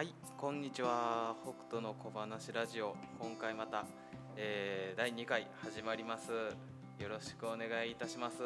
[0.00, 1.36] はいこんにちは。
[1.42, 2.96] 北斗の小話ラジオ。
[3.18, 3.84] 今回また、
[4.34, 6.32] えー、第2回始まります。
[6.98, 8.42] よろしくお願いいたします。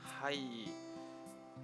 [0.00, 0.70] はい、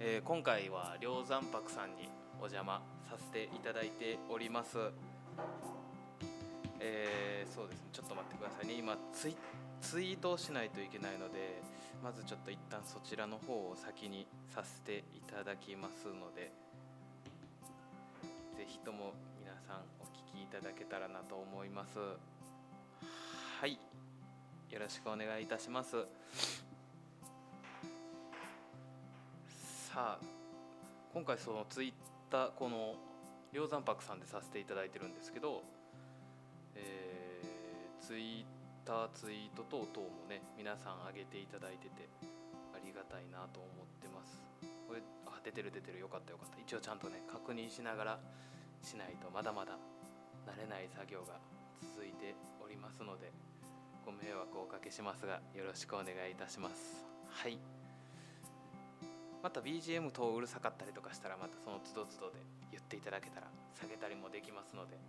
[0.01, 2.09] えー、今回は梁山泊さんに
[2.41, 4.77] お邪魔させていただいております。
[6.81, 7.87] えー、そうですね。
[7.93, 8.73] ちょっと待ってくださいね。
[8.73, 9.37] 今ツイ
[9.79, 11.61] ツイートをしないといけないので
[12.03, 16.68] まずちょっと一旦そちらの方を先にさせていただきますので。
[18.59, 21.97] ぜひとも皆さんお聞きいただけたらなと思います。
[21.97, 23.79] はい。
[24.69, 25.95] よろしくお願いいたします。
[29.87, 30.25] さあ
[31.13, 31.93] 今回そのツイッ
[32.29, 32.95] ターこの
[33.53, 35.63] 梁山泊さんでさせていただいてるんですけど、
[36.75, 38.45] えー、ツイッ
[38.83, 42.09] ターツイート等々もね皆さん上げていただいてて
[42.75, 44.43] ありがたいなと思ってます。
[44.85, 45.01] これ
[45.43, 45.99] 出てる出てる。
[45.99, 46.59] よかったよかった。
[46.59, 48.19] 一応ちゃんとね確認しながら
[48.81, 49.77] しないとまだまだ
[50.47, 51.39] 慣れない作業が
[51.95, 53.31] 続いておりますので
[54.05, 57.05] ご迷惑をおかけしますがよろしくお願いいたします。
[57.29, 57.57] はい。
[59.41, 62.39] また BGM 等うるさかったりとかしたらまたその都度都度で
[62.71, 63.47] 言っていただけたら
[63.79, 64.99] 下げたりもできますので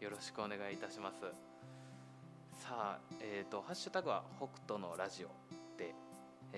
[0.00, 1.24] よろしくお願いいたします。
[2.58, 5.28] さあ、えーと、ハッシュタグは北斗のラジオ
[5.78, 5.94] で、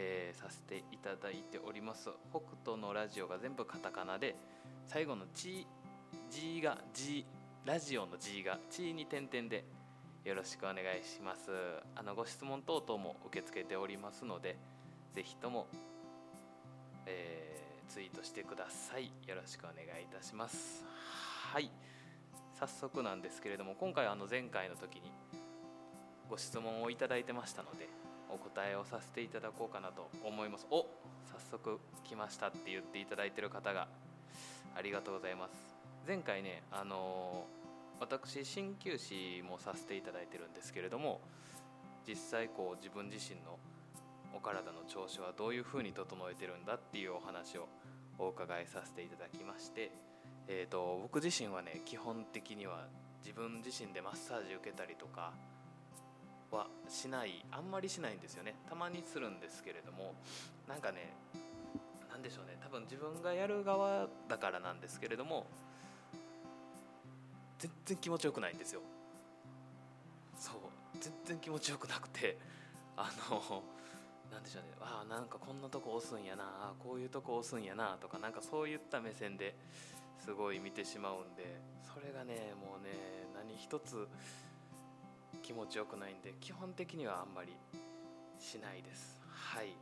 [0.02, 2.08] えー、させていただいております。
[2.30, 4.34] 北斗のラジオが全部カタカナで
[4.86, 5.66] 最後の G,
[6.30, 7.26] G が G
[7.66, 9.62] ラジオの G が G に点々で
[10.24, 11.50] よろしくお願いします。
[11.94, 14.56] あのご質問等々も受け付けておりますので
[15.14, 15.66] ぜひとも、
[17.04, 19.12] えー、ツイートしてください。
[19.26, 20.82] よろしくお願いいたします。
[21.52, 21.70] はい。
[22.54, 25.12] 早速なんですけれども今回あの前回の時に
[26.30, 27.88] ご質問をいただいてましたので
[28.32, 30.66] お答えをさせていただこうかなと思います。
[30.70, 30.86] お
[31.32, 33.88] 早速来ましたって言っていただいてる方が
[34.74, 35.52] ありがとうございます。
[36.06, 41.20] 前回ねあのー、私鍼灸師もさせていただいてるんですけれども
[42.08, 43.58] 実際こう自分自身の
[44.34, 47.68] お体の調子はどういうふうに整えてるんだっていうお話を
[48.18, 49.90] お伺いさせていただきまして、
[50.48, 52.86] えーと僕自身はね基本的には
[53.22, 55.32] 自分自身でマッサージ受けたりとか
[56.50, 58.54] はしないあんまりしないんですよね。
[58.68, 60.14] たまにするんですけれども
[60.68, 61.14] なんかね
[62.10, 62.58] 何でしょうね。
[62.62, 65.46] 多分自分がやる側だからなんですけれども
[67.58, 68.80] 全然気持ちよくないんですよ。
[70.38, 70.54] そう。
[70.98, 72.36] 全然気持ちよくなくて
[72.96, 73.62] あの
[74.30, 74.68] 何でしょうね。
[74.80, 79.54] ああなんかこんなとこ押すんやなあこういうとこ押すんやなとかなんかそういった目線で
[80.18, 82.90] すごい見てしまうんでそれがねもうね
[83.34, 84.08] 何一つ
[85.50, 87.56] 気持ちよくないんで基本的にはあんまり
[88.38, 89.20] しないです。
[89.28, 89.74] はい。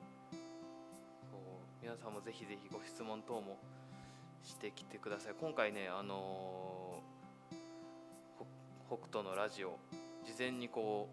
[1.83, 3.59] 皆さんもぜひぜひご質問等も
[4.43, 5.35] してきてください。
[5.39, 9.79] 今回ねあのー、北斗のラジオ
[10.25, 11.11] 事前にこ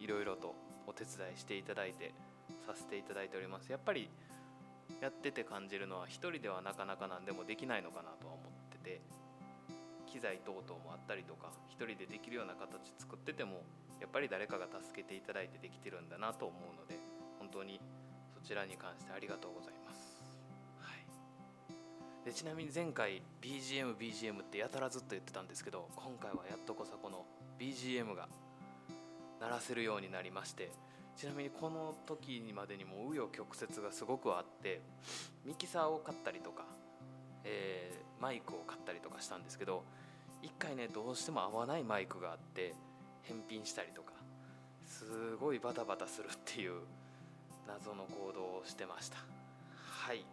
[0.00, 0.56] ういろいろと
[0.88, 2.14] お手伝いしていただいて
[2.66, 3.70] させていただいております。
[3.70, 4.10] やっぱり
[5.00, 9.00] やってて感じるのは一人ではなかなか何でもできないのかなとは思ってて。
[10.06, 13.62] 機材等々もあったりとか1人でできるような形作ってても
[14.00, 16.98] やっぱり誰かが助けていただいてできてるんだなと思うので
[17.38, 17.80] 本当に
[18.34, 20.22] そちらに関してありがとうございます、
[20.80, 27.24] はい、でちなみに前回 BGMBGM BGM ってやたらずっと言ってたんですけど今回はやっとこそこの
[27.58, 28.28] BGM が
[29.40, 30.70] 鳴らせるようになりまして
[31.16, 34.82] ちなみにこの時にまでにも紆余曲折がすごくあって
[35.44, 36.64] ミキサーを買ったりとか、
[37.44, 39.84] えー、マイクを買ったりとかしたんですけど
[40.42, 42.74] 一回ねどうしても合わないマイクがあって
[43.22, 44.12] 返品したりとか
[44.86, 46.80] すごいバタバタするっていう
[47.66, 49.18] 謎の行動をしてました。
[50.06, 50.24] はい。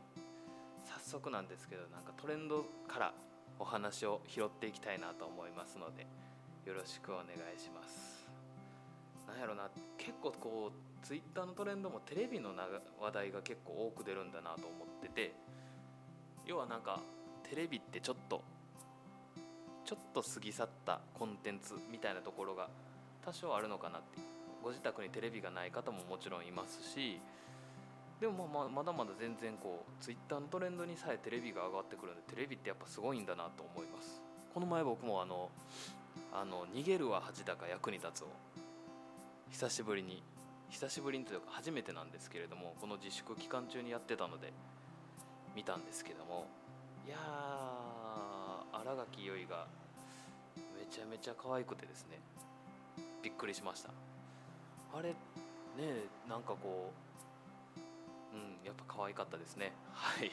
[0.85, 3.13] 早速なんですけどなんかトレンドから
[3.59, 6.05] お話を拾っていきたいなと思いますので
[6.65, 8.27] よろしくお願いします。
[9.27, 12.51] なんやろな結構こうツイッターのトレンドもテレビの
[12.99, 15.33] 話題が結構多く出るんだなと思ってて
[16.45, 17.01] 要はなんか
[17.53, 18.41] テレビってちょっと
[19.85, 22.67] ちょっと過ぎ去ったコンテンツみたいなところが
[23.23, 24.19] 多少あるのかなって。
[24.63, 27.19] ご自宅にテレビがない方ももちろんいますし
[28.21, 34.21] でもまあまだまだ全然こうツイッターのトレンドにさえテレビが上がってくるんでテレビってやっぱすごいんだなと思います。
[34.53, 35.49] この前僕もあの
[36.31, 38.27] 「あの逃げるは恥だか役に立つ」を
[39.51, 40.23] 久しぶりに
[40.69, 44.53] 久しぶりにというか初めてなんですけれどもこの自粛期間中にやってたので
[45.55, 46.47] 見たんですけども
[47.05, 49.67] いやー新垣結衣が
[50.77, 52.19] めちゃめちゃ可愛くてですね。
[53.21, 53.89] びっくりしました。
[54.95, 55.15] あれね
[56.29, 56.91] なんかこ
[57.77, 57.79] う
[58.35, 59.73] うんやっぱ可愛かったですね。
[59.93, 60.31] はい。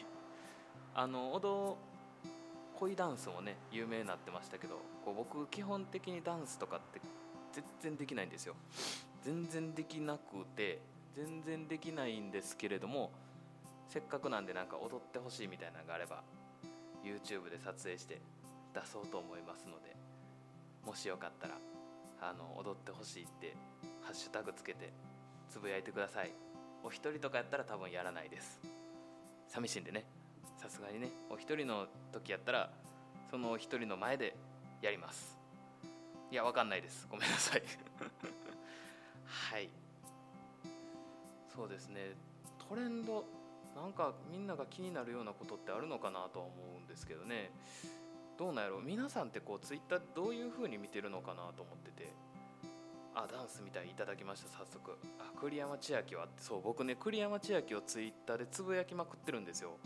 [0.94, 1.76] あの小戸
[2.81, 7.00] 恋ダンスもね有名になってましたけどこう僕基本的にダンスとかって
[7.52, 8.55] 全然できないんですよ。
[9.22, 10.81] 全然できなくて
[11.17, 13.11] 全然できないんですけれども
[13.88, 16.22] せっかくなんでなんか踊ってほしいみたいなのがあれば
[17.05, 18.20] YouTube で撮影して
[18.75, 19.97] 出そうと思いますので
[20.85, 21.55] もしよかったら
[22.20, 23.55] あの踊ってほしいって
[24.02, 24.93] ハッシュタグつけて
[25.49, 26.32] つぶやいてください。
[26.82, 28.61] お一人とかやったら多分やらないです。
[29.49, 30.05] 寂しいんでね。
[30.56, 31.11] さすがにね。
[31.29, 32.70] お一人の時やったら
[33.31, 34.37] そのお一人の前で
[34.81, 35.38] やります。
[36.31, 37.06] いやわかんないです。
[37.11, 37.62] ごめんなさい。
[39.26, 39.69] はい。
[41.55, 42.14] そうですね。
[42.69, 43.25] トレンド
[43.75, 47.50] なんかみんなが気になるようなことってあるのかなとは思うんですけどね。
[48.38, 48.82] どうなんやろう。
[48.82, 52.12] 皆さんってこうツイッターどういう風に見てるのかなと思ってて。
[53.12, 54.50] あダンスみたいにいただきました。
[54.50, 54.96] 早速。
[55.19, 56.43] あ栗山千明はって。
[56.43, 59.78] そう僕ね栗山千明をツイッターでつぶやきまくってるんですよ。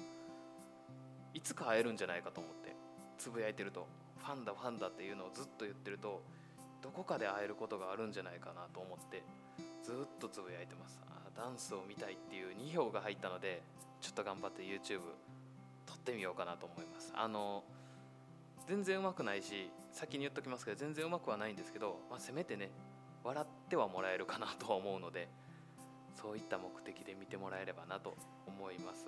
[1.32, 2.76] いつか会えるんじゃないかと思って。
[3.18, 3.86] つぶやいてると。
[4.24, 6.22] ファンだファンだっていうのをずっと言ってると
[6.80, 9.22] どこかで会えることがあるんじゃないかなと思って
[9.82, 10.98] ずっとつぶやいてます。
[11.08, 13.62] あダンスを見たいっていう2票が入ったので
[14.00, 15.00] ちょっと頑張って YouTube
[15.86, 17.12] 撮ってみようかなと思います。
[17.14, 17.64] あの
[18.66, 22.70] 全然うまくないし先に言っときますけど全然うまくはないんですけど、まあ、せめてね
[23.22, 25.28] 笑ってはもらえるかなとは思うので
[26.20, 28.14] そういった目的で見てもらえればなと
[28.46, 29.06] 思います。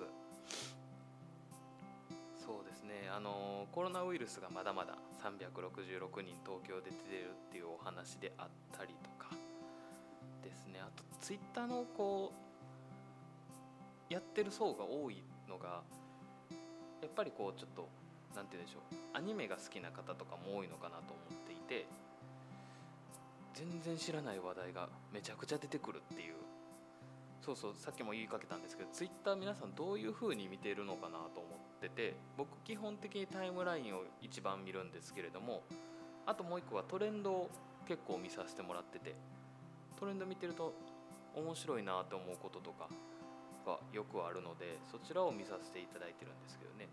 [2.45, 9.35] そうですねあのコロナウイルスがまだまだ366人東京で出てるっていうお話であったりとか
[10.41, 10.79] ですね。
[10.79, 12.31] あとツイッターのこ
[14.09, 15.81] うやってる層が多いのが
[17.01, 17.89] やっぱりこうちょっと
[18.33, 21.85] 何て言うんでしょうアニメが好きな方とかも多いのかなと思っていて
[23.55, 26.35] 全然知らない話題がめちゃくちゃ出てくるっていう。
[27.41, 35.63] そうそうさっきも言いかけたんですけどツイッター皆さんどういう風に見てるのかなと思ってて僕基本的にタイムラインを一番見るんですけれども
[36.25, 37.49] あともう一個はトレンドを
[37.87, 39.15] 結構見させてもらってて
[39.97, 40.73] トレンド見てると
[41.37, 42.89] 面白いなと思うこととか
[43.65, 46.87] がよくあるのでそちらを見させていただいてるんですけどね。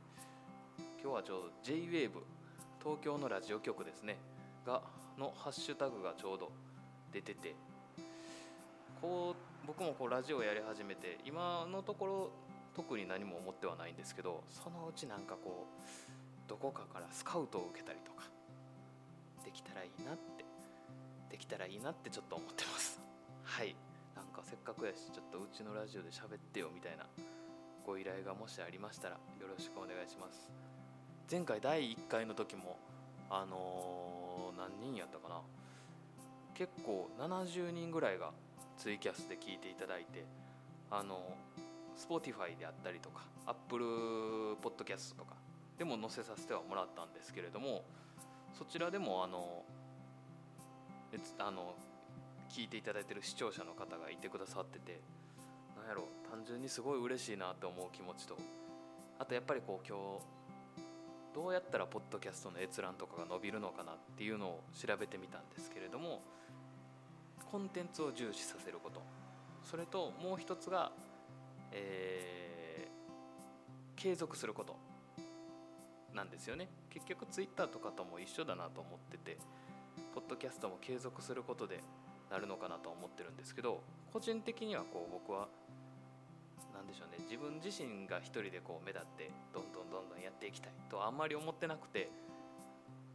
[1.02, 2.10] 今日はちょうど JWAVE
[2.82, 4.18] 東京のラジオ局ですね。
[4.66, 4.82] が
[5.18, 6.52] のハッシュタグがちょうど
[7.12, 7.54] 出てて。
[9.00, 12.30] こう僕もこうラジオをやり始めて今のところ
[12.74, 18.24] 特に何も思ってはないんですけどそのうちなんかこうどこかからスカウトを受けたりとか
[19.44, 20.44] できたらいいなって
[21.30, 23.00] できたらいいなってちょっと思ってます。
[23.42, 23.76] はい。
[24.44, 27.06] せっかくやしちょっとうちのラジオで喋ってよみたいな
[27.86, 30.50] ご依頼がもしありましたらよろしくお願いします。
[31.30, 32.78] 前回第1回の時も
[33.30, 35.40] あのー、何人やったかな？
[36.54, 38.30] 結構70人ぐらいが
[38.76, 40.24] ツイキャスで聞いていただいて
[40.90, 41.34] あの
[41.96, 43.82] Spotify であったりとか Apple
[44.62, 45.34] Podcast とか
[45.78, 47.84] でも載せさせてはもらったんですけれども
[48.52, 49.64] そちらでもあの
[51.38, 51.74] あの
[52.54, 55.00] 聞いていただいてる視聴者の方がいてくださってて
[55.76, 58.36] なんやろ単純にすごい嬉しいなって思う気持ちと
[59.18, 66.22] あとやっぱりこう今日どうやったらポッドキャストの閲覧とかが伸びるのかなっていうのを調べてみたんですけれども
[67.50, 69.02] コンテンツを重視させること
[69.68, 70.92] それともう一つが、
[71.72, 74.76] えー、継続すること
[76.14, 76.68] なんですよね。
[76.90, 79.36] 結局ツイッターとかとも一緒だなと思ってて
[80.14, 81.80] ポッドキャストも継続することで
[82.34, 83.80] なるのかなと思ってるんですけど
[84.12, 85.46] 個人的にはこう僕は
[86.74, 92.10] 何でしょうね自分自身が一人でこう目立ってどんどんどんどんやっていきたいとはあんまり思ってなくて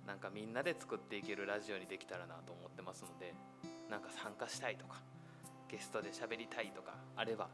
[0.08, 3.36] なんかみんなで作っていけるラジオにできたらなと思ってますので
[3.92, 5.02] なんか参加したいとか
[5.70, 7.50] ゲストで喋りたいとかあれば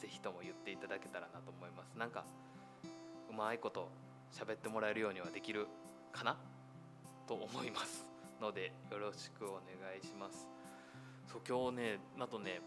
[0.00, 1.92] 是非とも言っていただけたらなと思います。
[1.98, 2.24] なんか
[3.28, 3.90] うまいこと
[4.32, 5.68] 喋ってもらえるようにはできる
[6.12, 6.36] かな
[7.28, 8.06] と思います
[8.40, 9.62] のでよろしくお願
[10.00, 10.59] いします。
[11.30, 12.60] そう今日ねあとね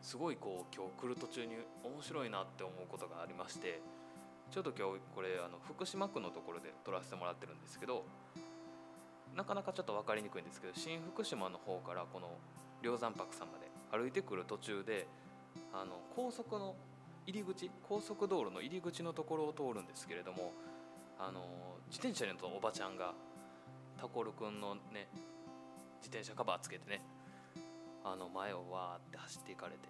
[0.00, 1.54] すごいこう今日来る途中に
[1.84, 3.80] 面白いなって思うことがありまして
[4.50, 8.04] ちょうど今日これあの福島区のところで撮らせてもらってるんですけど
[9.36, 12.30] なかなかちょっと分かりにくいんですけど新福島の方からこの
[12.82, 15.06] 梁山泊さんまで歩いてくる途中で
[15.72, 16.74] あの高速の
[17.26, 20.52] 入り口高速道路の入り口のところを通るんですけれども
[21.16, 21.40] あの
[21.86, 23.14] 自転車に乗ったおばちゃんが
[24.00, 25.06] タコルくんのね
[26.00, 27.00] 自転車カバーつけてね
[28.04, 29.88] あの前をわーって走っていかれて。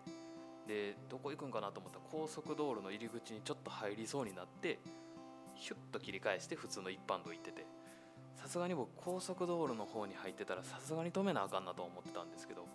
[0.66, 4.78] でどこ行くんかなと思ったら高速道路の入り口にちょっと入りそうになって
[5.56, 7.66] ヒュッと切り返して普通の一般道行ってて。
[8.36, 12.66] さすがに僕高速道路の方に入ってたらさすがに止めなあかんなと思ってたんですけど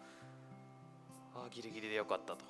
[1.35, 2.45] あギリギリでよかったと。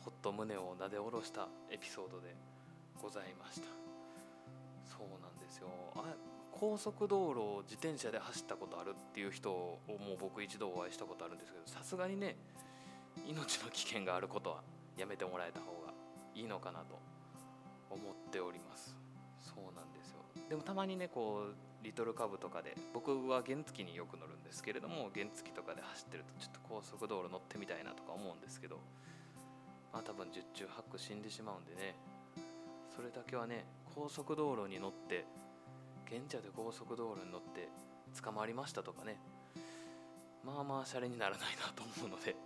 [0.00, 2.34] ほっと胸をなで下ろしたエピソードで
[3.00, 3.68] ございました。
[4.84, 5.68] そうなんですよ。
[5.94, 6.02] あ
[6.62, 12.36] 高速道路を自転車で走ったことあるっていう人をもう僕一度お会いしたことあるんですけどさすがにね
[13.26, 14.62] 命の危険があることは
[14.96, 15.92] やめてもらえた方が
[16.36, 17.00] いいのかなと
[17.90, 18.94] 思っております。
[19.40, 20.18] そうなんですよ。
[20.48, 28.78] でもたまにねこうリトルカブとかで僕は原付によく乗るんですけれども原付とかで走ってるとちょっと高速道路乗ってみたいなとか思うんですけど
[29.92, 31.96] まあ多分十中八九死んでしまうんでね
[32.94, 33.64] それだけはね
[33.96, 35.26] 高速道路に乗って
[36.12, 37.70] 現地で高速道路に乗って
[38.22, 39.16] 捕まりましたとかね。
[40.44, 42.36] まあまあシャレにならないなと思うので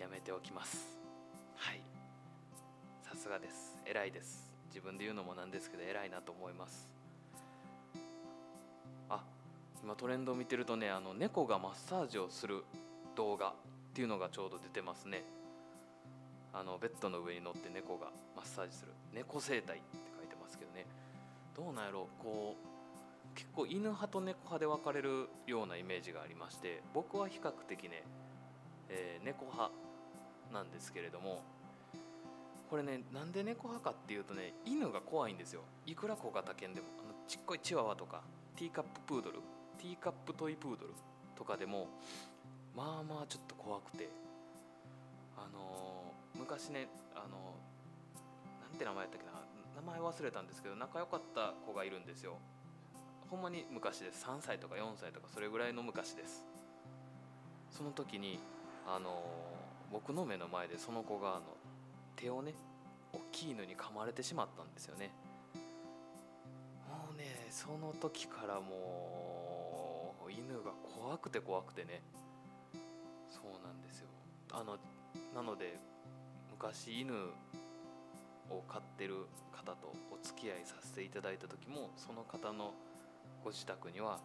[0.00, 0.98] やめておきます。
[1.54, 1.80] はい。
[3.04, 3.76] さすがです。
[3.86, 4.50] 偉いです。
[4.66, 6.92] 自分で言うのもなんですけど偉いなと思います。
[9.08, 9.22] あ
[9.84, 12.64] 今トレンドを見てるとねあの猫がマッサージをする
[13.14, 13.52] 動画っ
[13.94, 15.22] ていうのがちょうど出てますね。
[16.52, 18.92] あのベッドの上に乗って猫がマッサージする。
[19.14, 19.86] 猫生態って
[20.18, 20.86] 書いてますけどね。
[21.60, 22.22] どうなんやろう。
[22.24, 28.02] こう結構犬派と猫派で分かれるようなイメージがありまして僕は比較的ね、
[28.88, 29.70] えー、猫派
[30.52, 31.42] なんですけれども
[32.68, 35.62] これねなんで猫派かっていうとね犬が怖いんですよ。
[35.86, 38.22] いくら小型犬でもあのちっこいチワワとか
[38.56, 39.38] ティーカッププードル
[39.78, 40.94] ティーカップトイプードル
[41.36, 41.88] とかでも
[42.74, 44.08] まあまあちょっと怖くて
[45.36, 49.39] あのー、昔ねあのー、なんて名前やったっけな
[49.80, 52.36] 名前忘れたんですけど仲良かった子がいるんですよ。
[53.30, 54.26] ほんまに昔です。
[54.26, 56.44] 3歳とか4歳とかそれぐらいの昔です。
[57.70, 58.38] その時に
[58.86, 59.22] あの、
[59.90, 61.40] 僕の目の前でその子があの
[62.16, 62.54] 手をね
[63.12, 65.12] 大きい犬に噛まれてしまったんですよね。
[65.54, 72.02] もうねその時からもう犬が怖くて怖くてね。
[73.30, 74.08] そうなんですよ。
[74.52, 74.76] あの
[75.34, 75.78] なので
[76.50, 77.30] 昔犬
[78.50, 82.74] を飼ってる方とお付き合いさせていただいた時もその方の
[83.44, 84.20] ご自宅には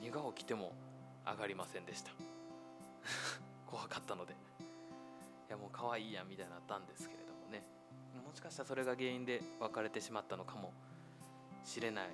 [0.00, 0.72] 何が起きても
[1.26, 2.12] 上がりませんでした。
[3.66, 4.34] 怖かったので。
[4.34, 7.62] いやもう可愛いやんみたいになったんですけれどもね。
[8.24, 10.72] もしかしたらそれが原因で別れてしまったのかも
[11.64, 12.08] しれない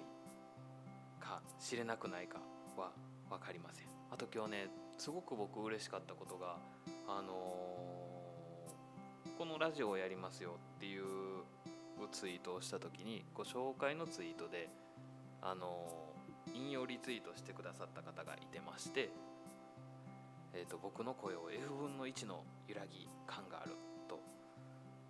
[1.21, 2.41] か知れなくないか
[2.77, 2.93] は
[3.31, 3.87] 分かりません。
[4.11, 4.69] あと今日ね
[4.99, 6.59] すごく僕嬉しかったことが
[7.09, 7.92] あのー、
[9.43, 11.03] このラジオをやりますよっていう
[12.13, 14.69] ツイートをした時にご紹介のツイートで
[15.41, 16.15] あの、
[16.55, 19.11] 引用リツイートしてくださった方がいてまして
[20.55, 23.73] えーと、僕の声を F 分の1の揺らぎ感がある
[24.09, 24.21] と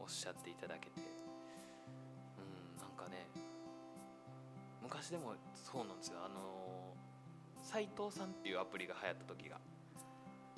[0.01, 0.93] おっしゃっていただけて
[2.39, 3.27] うんなんかね
[4.83, 6.21] 昔でもそうなんですよ。
[6.25, 6.95] あの
[7.63, 9.59] 斎、藤さんっていうアプリが流行った時が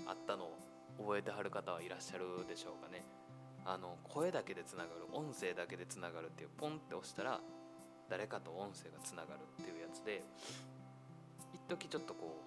[0.07, 0.59] あったのを
[0.97, 3.03] 覚えてはる方はいらっしゃるでしょうかね。
[3.65, 7.41] あの声だけでつながる音声だけでつながるっていうポンって押したら
[8.09, 10.23] 誰かと音声がつながるっていうやつで
[11.55, 12.43] 一時ちょっとこ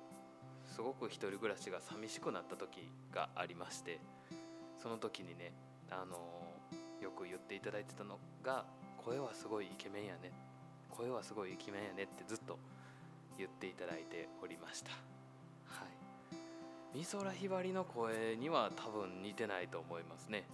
[0.69, 3.99] うすごく一人暮らしが寂しくなった時がありまして
[4.81, 5.53] その時にね
[5.89, 6.17] あの
[7.01, 8.65] よく言っていただいてたのが
[8.97, 10.31] 声はすごいイケメンやね
[10.89, 12.59] 声はすごいイケメンやねってずっと
[13.37, 14.89] 言っていただいておりました。
[14.89, 16.97] はい。
[16.97, 20.47] 美空ひばりの声には多分似てないと思いますね。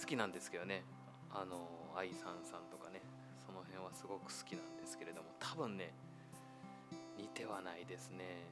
[0.00, 0.84] 好きなんですけどね。
[1.30, 3.02] あの愛さんさんとかね。
[3.44, 5.28] その辺はすごく好きなんですけれども。
[5.38, 5.92] 多分ね
[7.16, 8.46] 似てはないですね。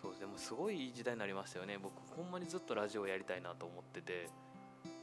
[0.00, 1.78] そうでもすごいいい時代になりましたよね。
[1.78, 4.28] 僕ほんまにずっとラジオやりたいなと思ってて。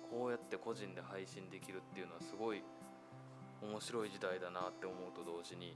[0.10, 2.64] こうやって個人で配信できるっていうのはすごい
[3.62, 5.76] 面白い時代だなって思うと同時に。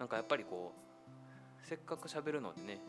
[0.00, 2.80] なんかやっぱりこうせっかく喋るのでね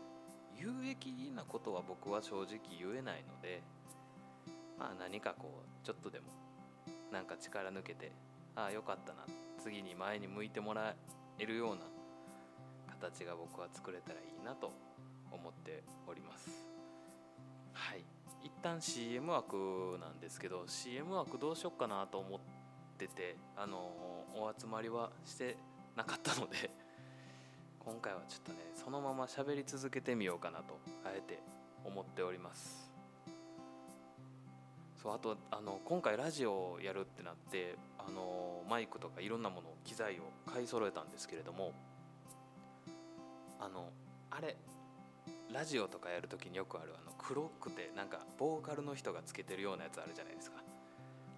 [0.57, 3.61] 有益なことは僕は正直言えないので。
[4.79, 6.25] まあ何かこうちょっとでも
[7.11, 8.11] なんか力抜けて
[8.55, 9.25] ああよかったな
[9.61, 10.95] 次に前に向いてもら
[11.39, 11.81] えるような
[12.89, 14.71] 形が僕は作れたらいいなと
[15.31, 16.49] 思っております。
[17.73, 18.05] はい。
[18.43, 22.39] 一旦 CM 枠なんですけど CM 枠どうしよっかなと思っ
[22.97, 23.77] ててあの
[24.35, 25.57] お集まりはして
[25.95, 26.69] なかったので
[27.79, 31.41] 今回はちょっとねそのまま喋り続けてみようかなとあえて
[31.85, 32.92] 思っております。
[35.03, 41.73] そうあとあの今回ラジオをやるってなってあのマイクとかいろんなもの機材を買い揃えたんですけれども
[43.59, 43.89] あの
[44.31, 44.55] あれ
[45.51, 50.63] ラジオとかやるときによくあるあの黒くてなんかボーカルの人がつけてるようなやつあるじゃないですか。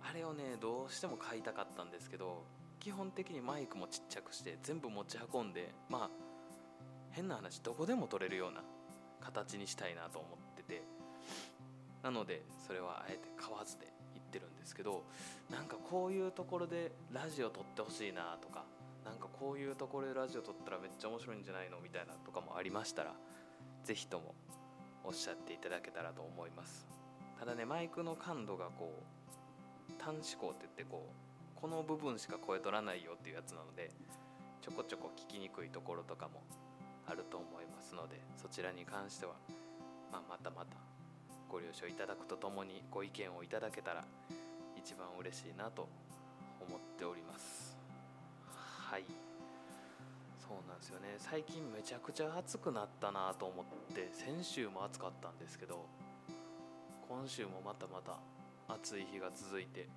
[0.07, 2.43] あれをねどうしても買いたかったんですけど
[2.79, 6.10] 基本的にマイクもちっちゃくして全部持ち運んでまあ
[7.10, 8.62] 変な話どこでも撮れるような
[9.22, 10.45] 形にしたいなと思って。
[12.06, 15.02] なのでそれはあえて買わずで言ってるんですけど
[15.50, 18.64] なんかこういうところでラジオ撮ってほしいなとか
[19.04, 23.14] なんかこういうところでラジオ撮ったらめっちゃ面白いんじゃないのみたいなとかもありましたら
[23.84, 24.36] 是非とも
[25.04, 26.86] おっしゃっていただけたらと思います。
[27.40, 29.02] ただねマイクの感度がこ
[29.90, 31.10] う短指向って言ってこ
[31.58, 33.90] うこの部分しか声取らないよっていうやつなので
[34.62, 36.44] ちょこちょこ聞きにくいところとかも
[37.08, 39.34] あると思いますのでそちらに関しては、
[40.12, 40.78] まあ、またまた
[41.50, 44.04] ご了承いただくとともにご意見をいただけたら
[44.78, 45.88] 一番嬉しいなと
[46.60, 47.78] 思っております。
[48.90, 49.04] はい。
[50.40, 51.16] そうなんですよね。
[51.18, 55.86] 最近めちゃくちゃ暑くなったなと思って先週も暑かったんですけど
[57.10, 58.20] 今週もまたまた
[58.74, 59.88] 暑い日が続いて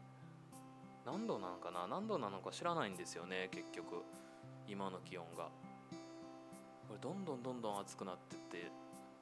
[1.05, 1.87] 何度なのかな？
[1.87, 4.03] 何度なのか知らないんですよね結局。
[4.67, 5.49] 今の気温が。
[6.89, 8.71] これどんどんどんどん暑くなってって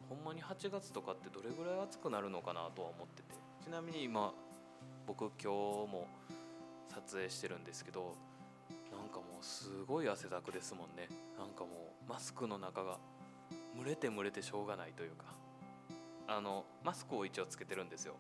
[0.09, 3.35] ほんまに8月とかってどれぐらい暑くなるのかなとは思ってて。
[3.65, 4.33] ちなみに今
[5.07, 6.07] 僕今日も
[6.89, 8.15] 撮影してるんですけど
[8.91, 11.09] なんかもうすごい汗だくですもんね。
[11.39, 12.99] なんかもうマスクの中が
[13.77, 15.25] 蒸れて蒸れてしょうがないというか。
[16.29, 18.15] あのマスクを一応つけてるんですよ。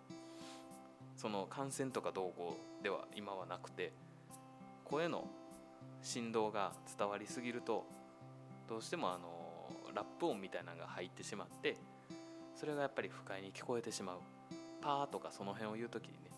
[1.16, 3.92] その感染とかどうこうでは今はなくて。
[4.88, 5.26] 声の
[6.00, 7.84] 振動が伝わりすぎると
[8.68, 9.35] どうしてもあの
[9.94, 11.76] ラップ音みたいなのが入ってしまって
[12.54, 14.18] それがやっぱり不快に聞こえてしまう。
[14.80, 16.30] パーとかその辺を言う時にね。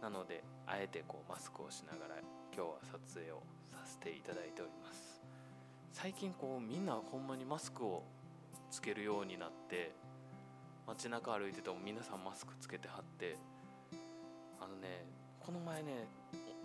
[0.00, 2.20] なのであえてこうマスクをしながら
[2.54, 5.20] 今日は撮影をさせていただいております。
[5.92, 8.04] 最近こうみんなほんまにマスクを
[8.70, 9.92] つけるようになって
[10.86, 13.36] 街中歩いてても皆さんマスクつけてはって
[14.60, 15.04] あのね
[15.40, 16.06] この前ね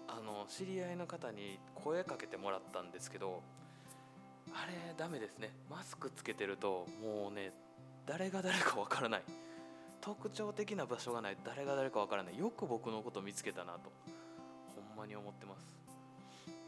[0.07, 3.41] あの知り合いの方に声かけてもらったんですけど
[4.51, 5.51] あれダメですね。
[5.69, 7.51] マスクつけてるともうね
[8.05, 9.23] 誰が誰かわからない。
[10.01, 11.37] 特徴的な場所がない。
[11.45, 12.37] 誰が誰かわからない。
[12.37, 13.91] よく僕のこと見つけたなと
[14.75, 15.65] ほんまに思ってます。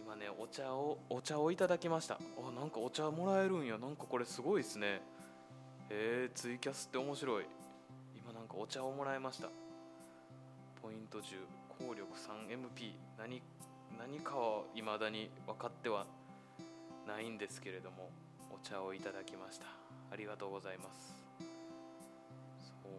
[0.04, 2.16] 今ねお茶をお茶をいただきました。
[2.16, 3.78] あなんかお茶もらえるんや。
[3.78, 5.02] なんかこれすごいですね。
[5.90, 7.46] えー、ツイキャスって面白い。
[8.16, 9.50] 今なんかお茶をもらいました。
[10.82, 11.24] ポイント10
[11.80, 13.42] 効力 3MP 何
[14.00, 16.06] 何かは未だに分かっては
[17.08, 18.10] ないんですけれども
[18.52, 19.68] お茶をいただきました。
[20.12, 21.16] ありがとうございます。
[22.62, 22.92] そう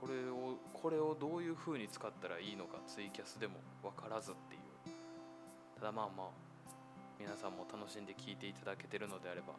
[0.00, 4.60] これをこれをどういう風に使ったらいいのかツイキャスでも分からずっていう。
[5.78, 6.26] ただまあまあ
[7.18, 9.54] 皆さんも楽しんで聞いていただけてるのであれば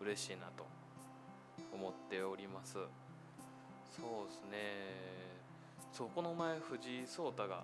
[0.00, 0.66] 嬉しいなと
[1.72, 2.74] 思っております。
[3.96, 4.58] そうですね。
[5.92, 7.62] そうこの前藤井聡太が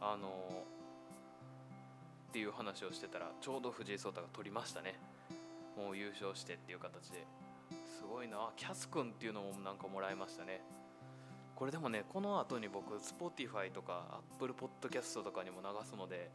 [0.00, 0.64] あの
[2.28, 4.98] っていう話をしてたらちょうど藤井聡太が取りましたね。
[5.76, 7.26] もう優勝してっていう形で。
[7.84, 8.50] すごいな。
[8.56, 10.62] キャス君っていうのもなんかもらいましたね。
[11.56, 16.30] これでもねこの後に僕 Spotify とか Apple Podcast とかにも流すので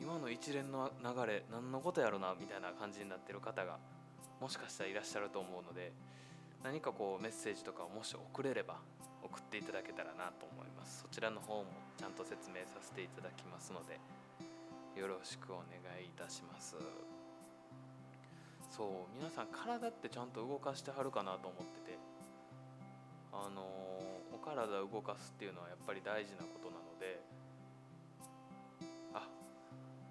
[0.00, 3.78] 今の一連の流れ何のことやろなみたいな感じになってる方が
[4.40, 5.92] もしかしたらいらっしゃると思うので
[6.64, 8.78] 何かこうメッセージとかをもし送れれば
[9.22, 11.02] 送っていただけたらなと思います。
[11.02, 14.00] そちらの方もちゃんと説明させていただきますので
[14.96, 15.64] よろしくお願
[16.02, 16.74] いいたします。
[18.70, 21.98] そう皆さん体ってちゃんと動かしてはるかなと思ってて。
[23.32, 23.60] あの
[24.32, 27.20] お体を動かすっていうのはやっぱり大事なことなので。
[29.12, 29.28] あ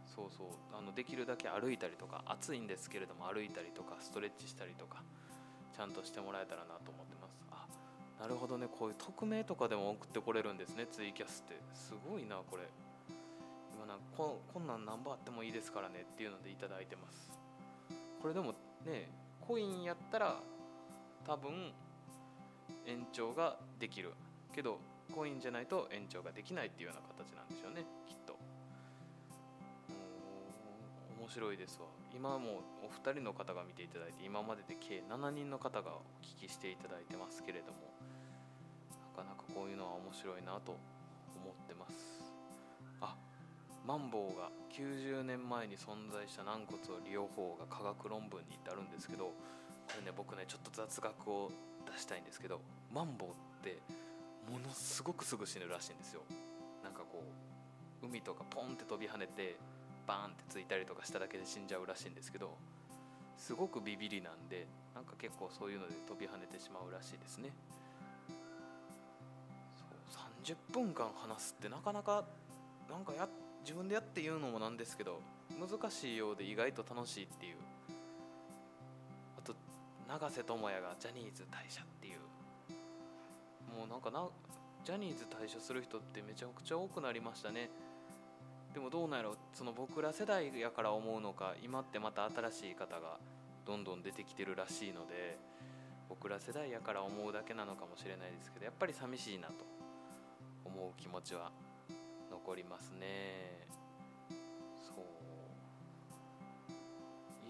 [0.06, 5.02] そうそうあのできるだけ歩いたりとか暑いんですけれども歩いたりとかストレッチしたりとか
[5.76, 7.42] ちゃんとしてもらえたらなと思ってます。
[7.50, 7.68] あ
[8.22, 11.60] なるほどねこういう匿名とかでも送ってこれるんですねツイキャスって。
[11.74, 12.70] すごいなこれ。
[13.96, 17.32] なここんなん何本あってもいいですからねっていうのでいただいてます。
[18.22, 18.54] これでも
[18.86, 19.10] ね
[19.42, 20.40] コインやったら
[21.26, 21.74] 多分
[22.86, 24.14] 延長ができる。
[24.54, 24.80] けど
[25.14, 28.38] コインじゃないと延長ができないっていうような形なんでしょうねきっと。
[31.20, 31.88] 面白いですわ。
[32.16, 37.92] 今もお二人の方が見ていただいて今までで計7人の方がお聞きしていただいてますけれども
[39.18, 40.78] なかなかこういうのは面白いなと
[41.36, 42.15] 思ってます。
[43.86, 49.34] マンボウが90年前に存在した軟骨を利用法が科学論文に至るんですけどこ
[50.00, 51.52] れね僕ねちょっと雑学を
[51.86, 52.60] 出したいんですけど
[52.92, 53.78] マンボウって
[54.52, 56.22] ものすごくすぐ死ぬらしいんですよ。
[56.84, 57.24] なんかこ
[58.02, 59.56] う海とかポンって飛び跳ねて
[60.08, 62.58] バーンってついたりとかしただけで死んじゃうらしいんですけど
[63.38, 67.52] すごくビビりなんでなんか結構そういうので飛び跳ねてしまうらしいですね。
[69.78, 72.24] そう30分間話すってなかなか
[72.90, 73.30] なんかやっ
[73.66, 75.20] 自分でやって言うのもなんですけど
[75.60, 77.56] 難しいようで意外と楽しいっていう。
[79.40, 79.56] あと
[80.08, 82.20] 永瀬智也がジャニーズ退社っていう。
[83.76, 84.28] もうなんかな
[84.84, 87.72] ジャニーズ退社する人ってめちゃくちゃ多くなりましたね。
[88.76, 93.18] でもどうなんやろその僕ら世代やから思うのか今ってまた新しい方が
[93.66, 95.40] どんどん出てきてるらしいので
[96.08, 99.54] 僕ら世代やから思うだけなのかもしれないですけどやっぱり寂しいなと
[100.66, 101.52] 思う気持ちは
[102.54, 103.66] りますね。
[104.76, 105.06] そう。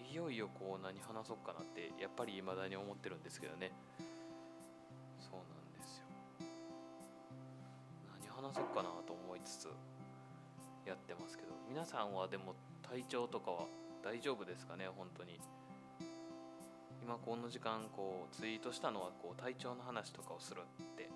[0.10, 3.72] いよいよこう何話そうかなってやっぱり未だに思ってるんですけどね。
[5.20, 6.06] そうなんですよ。
[8.22, 9.68] 何話そうかなと思いつつ
[10.86, 11.50] やってますけど。
[11.68, 13.66] 皆さんはでも体調とかは
[14.04, 14.88] 大丈夫ですかね？
[14.88, 15.42] 本当に。
[17.04, 21.08] 今この時間こうツイートしたのはこう体調の話とかをするって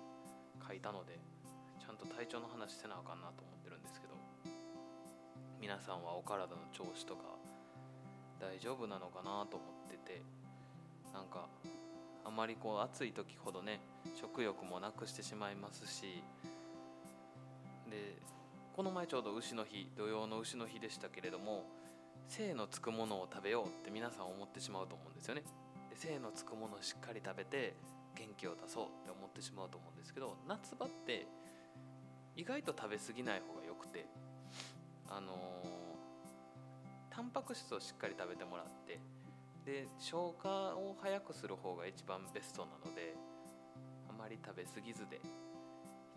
[0.64, 1.18] 書いたので
[1.80, 3.59] ちゃんと体調の話せなあかんなと思って
[5.60, 7.22] 皆さんはお体の調子とか
[8.40, 10.22] 大丈夫なのかなと思ってて
[11.12, 11.46] なんか
[12.24, 13.80] あまりこう暑い時ほどね
[14.18, 16.22] 食欲もなくしてしまいますし
[17.90, 18.16] で
[18.74, 21.64] この前ちょうど牛の日土曜の牛の日でしたけれども
[22.28, 25.42] 精のつくものを食べようって皆さん思ってしまうと思うんですよね。
[25.90, 27.74] で精のつくものをしっかり食べて
[28.14, 31.26] 元気を出そうって思ってしまうと思うんですけど夏場って
[32.36, 34.06] 意外と食べ過ぎない方がよくて
[35.10, 39.00] あのー、タンパク質をしっかり食べてもらって
[39.64, 43.14] で消化を早くする方が一番ベストなので
[44.08, 45.22] あまり食べ過ぎずでいっ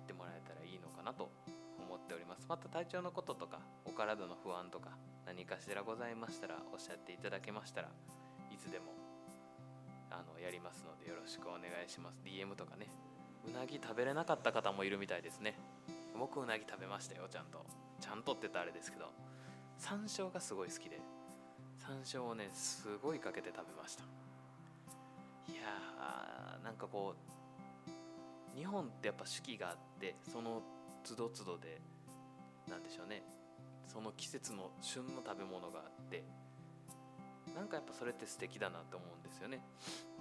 [0.08, 1.30] てもらえたらいいのかなと
[1.80, 2.46] 思っております。
[2.48, 4.92] また体調のこととかお体の不安とか
[5.26, 7.90] 何かしらございましたらおっしゃっていただけましたら
[8.52, 8.94] いつでも
[10.10, 12.22] あのやりますのでよろしくお願いします。
[12.24, 12.88] DM とかね
[13.48, 15.58] うなぎ食べれなかった方もいるみたいですね。
[16.18, 17.83] 僕うなぎ食べましたよちゃんと。
[18.04, 19.06] ちゃんとって言ったらあれですけど
[19.78, 21.00] 山椒がすごい好きで
[21.80, 24.04] 山椒をねすごいかけて食べました。
[25.48, 30.62] いやーなんかこう日本ってやっぱ四季があってその
[31.08, 31.80] 都度都度で
[32.70, 33.24] なんでしょうね
[33.88, 36.24] その季節の旬の食べ物があって
[37.56, 39.62] なんかやっぱそれって素敵だなって思うんですよね。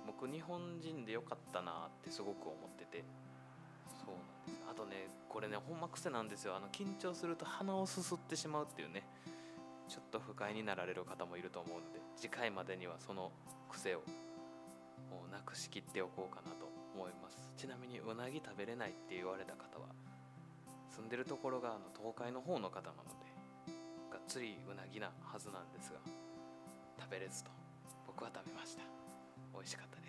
[0.07, 3.05] 僕日本人でよかったなってすごく思ってて。
[4.05, 4.67] そうなんです。
[4.71, 6.57] あとねこれねほんま癖なんですよ。
[6.57, 9.07] あの緊張すると鼻をすすってしまうっていうね。
[9.89, 13.31] ちょっと不快になられる方もいると思うので次回までにはその
[13.69, 13.99] 癖を
[15.11, 17.53] もうなくしきっておこうかなと思います。
[17.59, 19.89] ちなみにうなぎ食べれないって言われた方は
[20.89, 23.73] 住んでるところがあの東海の方の方なので
[24.11, 25.99] がっつりうなぎなはずなんですが
[26.99, 27.51] 食べれずと
[28.07, 28.85] 僕は食べました。
[29.53, 30.01] 美味しかった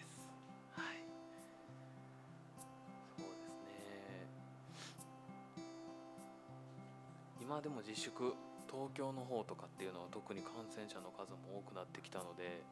[7.44, 8.34] 今でも自粛
[8.72, 12.64] 東京の方とかっていうのは特に感染者の数も多くなってきたので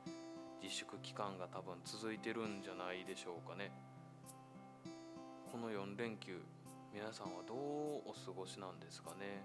[0.63, 3.69] 自粛期間が多分続いてるんじゃないでしょうかね。
[5.51, 6.39] この4連休
[6.93, 7.57] 皆さんはどう
[8.07, 9.43] お過ごしなんですかね。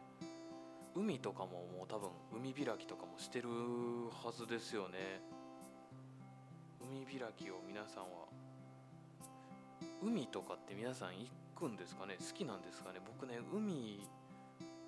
[0.95, 5.21] 海とかももう多分海開きとかもしてるはずですよね。
[6.81, 8.31] 海開きを皆さんは
[10.01, 12.17] 海とかって皆さん行くんですかね？
[12.21, 13.01] 好きなんですかね？
[13.05, 14.07] 僕ね海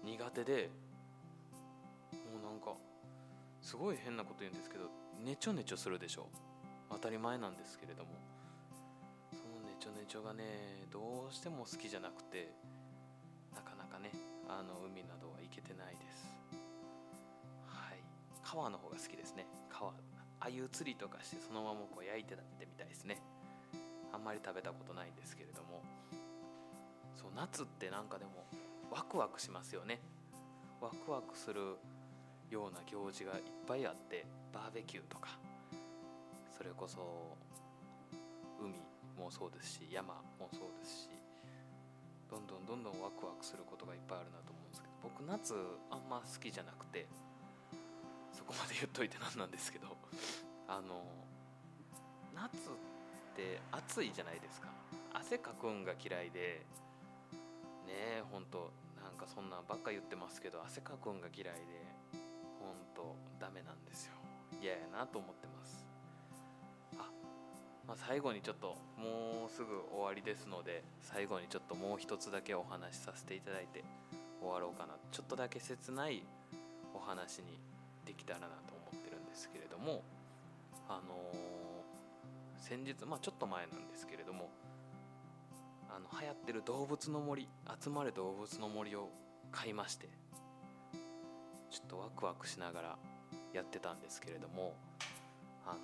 [0.04, 0.70] 苦手で
[2.12, 2.72] もうなんか
[3.60, 4.84] すごい変なこと言うんですけど
[5.24, 6.28] ネチョネチョするでしょ。
[6.90, 8.10] 当たり前なんですけれども。
[9.32, 12.54] そのネチョネチョがねどうしても好きじゃなくて
[13.54, 14.10] なかなかね
[14.48, 16.26] あの海などは行けてないです。
[17.66, 17.98] はい。
[18.42, 19.46] 川の方が好きですね。
[19.68, 19.92] 川
[20.40, 23.20] あゆ釣りとかしてそのままこう焼いて食べてみたいですね。
[24.12, 25.82] あんまり食べたことないんですけれども。
[27.14, 28.46] そう夏ってなんかでも
[28.90, 30.00] ワクワクしますよね。
[30.80, 31.76] ワクワクする
[32.50, 35.30] ような行事がいっぱいあってバーベキューとか
[36.56, 37.36] それこそ
[38.60, 38.74] 海
[39.18, 41.10] もそうですし山もそうですし
[42.30, 45.54] どんどんどんどんワクワクすることがいっぱいあるなと思うんですけど僕夏
[45.90, 47.06] あんま好きじゃなくて
[48.32, 49.96] そこまで言っといてなんなんですけど
[50.68, 51.02] あの
[52.34, 52.56] 夏っ
[53.36, 54.68] て暑いじゃないですか。
[55.12, 56.64] 汗かくんが嫌いで
[57.88, 58.70] ねえほんと
[59.02, 61.60] なんかそんなんばっか言ってますけど汗かくんが嫌いで
[62.60, 64.12] ほんとダメなんですよ。
[64.60, 65.86] 嫌やなと思ってます。
[66.98, 67.08] あ
[67.86, 73.82] まあ、最後にちょっともうすぐ終わりですので最後にちょっともう一つだけお話しさせていただいて
[74.40, 74.94] 終わろうかな。
[75.10, 76.22] ちょっとだけ切ない
[76.94, 77.58] お話に
[78.04, 80.02] できたらなと思ってるんですけれども
[80.88, 84.50] あのー、先日まあちょっと前なんですけれども
[85.98, 87.48] あの流行ってる動物の森
[87.82, 89.08] 集まれ動物の森を
[89.50, 90.08] 買いまして
[91.72, 92.98] ちょっとワクワクしながら
[93.52, 94.74] やってたんですけれども
[95.66, 95.78] あの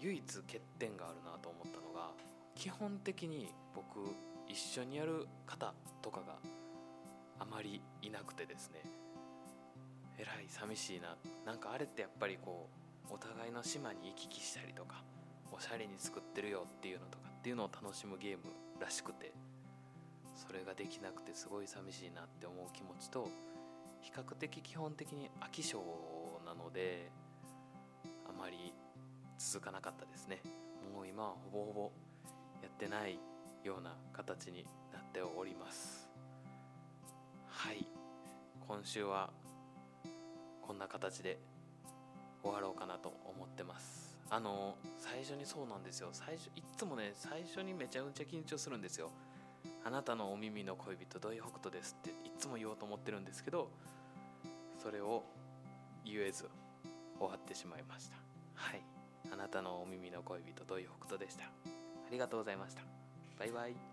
[0.00, 2.10] 唯一欠点があるなと思ったのが
[2.54, 4.14] 基本的に僕
[4.48, 6.36] 一緒にやる方とかが
[7.40, 8.82] あまりいなくてですね
[10.16, 11.16] えらい寂しいな。
[11.44, 12.68] なんかあれってやっぱりこ
[13.10, 15.02] うお互いの島に行き来したりとか
[15.50, 18.44] おしゃれに作ってるよっていうのとっていうのを楽しむゲーム
[18.78, 19.32] らしくて
[20.36, 23.28] それができなくてすごい寂しいなって思う気持ちと
[24.02, 25.78] 比較的基本的に飽き性
[26.44, 27.10] なので
[28.28, 28.74] あまり
[29.38, 30.42] 続かなかったですね。
[30.94, 31.92] もう今はほぼほぼ
[32.62, 33.18] やってない
[33.64, 36.10] ような形になっております。
[37.48, 37.86] はい。
[38.68, 39.30] 今週は
[40.60, 41.38] こんな形で
[42.42, 44.09] 終わろうかなと思ってます。
[44.32, 46.08] あの最初にそうなんですよ。
[46.12, 49.10] 最初いつもね最初にめちゃくちゃ緊張するんですよ。
[49.84, 53.70] あなたのお耳の恋人土井北斗ですっていつも言おうと思ってるんですけど
[54.82, 55.24] それを
[56.04, 56.48] 言えず
[57.18, 58.16] 終わってしまいました。
[58.54, 58.82] はい。
[59.32, 61.44] あなたのお耳の恋人土井北斗でした？
[61.44, 61.48] あ
[62.10, 62.82] りがとうございました。
[63.38, 63.89] バイバイ。